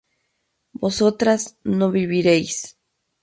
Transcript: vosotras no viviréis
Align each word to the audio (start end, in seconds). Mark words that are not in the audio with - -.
vosotras 0.73 1.57
no 1.63 1.91
viviréis 1.91 2.75